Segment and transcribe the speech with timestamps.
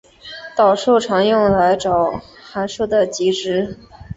[0.57, 3.77] 导数常用来找函数的极值。